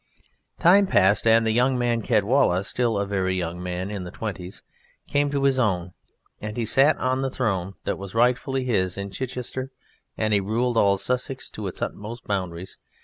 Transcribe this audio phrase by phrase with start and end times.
[0.59, 4.63] Time passed, and the young man Caedwalla, still a very young man in the twenties,
[5.07, 5.93] came to his own,
[6.41, 9.69] and he sat on the throne that was rightfully his in Chichester
[10.17, 12.79] and he ruled all Sussex to its utmost boundaries.